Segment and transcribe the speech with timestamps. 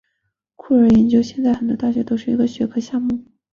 [0.55, 3.23] 酷儿研究现在在很多大学都是一个学科项目。